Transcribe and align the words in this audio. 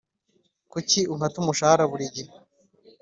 kuki 0.71 0.99
unkata 1.13 1.35
umushahara 1.39 1.83
buri 1.91 2.05
gihe 2.15 2.31